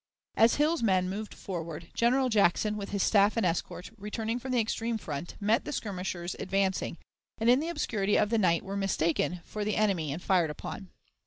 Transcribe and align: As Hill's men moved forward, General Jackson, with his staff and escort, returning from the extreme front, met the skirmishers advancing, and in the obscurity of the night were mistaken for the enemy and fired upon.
As 0.35 0.55
Hill's 0.55 0.81
men 0.81 1.11
moved 1.11 1.31
forward, 1.35 1.89
General 1.93 2.27
Jackson, 2.29 2.75
with 2.75 2.89
his 2.89 3.03
staff 3.03 3.37
and 3.37 3.45
escort, 3.45 3.91
returning 3.99 4.39
from 4.39 4.51
the 4.51 4.59
extreme 4.59 4.97
front, 4.97 5.35
met 5.39 5.63
the 5.63 5.71
skirmishers 5.71 6.35
advancing, 6.39 6.97
and 7.37 7.51
in 7.51 7.59
the 7.59 7.69
obscurity 7.69 8.17
of 8.17 8.31
the 8.31 8.39
night 8.39 8.63
were 8.63 8.75
mistaken 8.75 9.41
for 9.45 9.63
the 9.63 9.75
enemy 9.75 10.11
and 10.11 10.23
fired 10.23 10.49
upon. 10.49 10.89